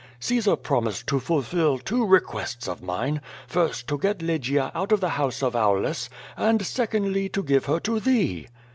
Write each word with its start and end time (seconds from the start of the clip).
Caesar 0.19 0.55
promised 0.55 1.05
to 1.05 1.19
fulfill 1.19 1.77
two 1.77 2.03
requests 2.03 2.67
of 2.67 2.81
mine, 2.81 3.21
first, 3.45 3.85
to 3.85 3.99
get 3.99 4.23
Lygia 4.23 4.71
out 4.73 4.91
of 4.91 4.99
the 4.99 5.09
house 5.09 5.43
of 5.43 5.55
Aulus, 5.55 6.09
and, 6.35 6.65
secondly, 6.65 7.29
to 7.29 7.43
give 7.43 7.65
her 7.65 7.79
to 7.81 7.99
thee. 7.99 8.47